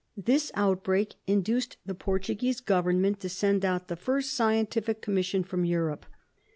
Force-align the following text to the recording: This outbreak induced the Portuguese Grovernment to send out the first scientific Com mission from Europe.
This 0.17 0.51
outbreak 0.55 1.13
induced 1.27 1.77
the 1.85 1.93
Portuguese 1.93 2.59
Grovernment 2.59 3.19
to 3.19 3.29
send 3.29 3.63
out 3.63 3.87
the 3.87 3.95
first 3.95 4.33
scientific 4.33 4.99
Com 4.99 5.13
mission 5.13 5.43
from 5.43 5.63
Europe. 5.63 6.07